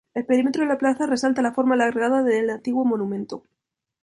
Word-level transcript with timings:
El 0.15 0.25
perímetro 0.25 0.63
de 0.63 0.67
la 0.67 0.79
plaza 0.79 1.05
resalta 1.05 1.43
la 1.43 1.53
forma 1.53 1.75
alargada 1.75 2.23
del 2.23 2.49
antiguo 2.49 2.83
monumento. 2.83 3.43